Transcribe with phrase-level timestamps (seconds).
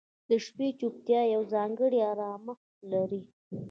[0.29, 3.21] •د شپې چوپتیا یو ځانګړی آرامښت لري.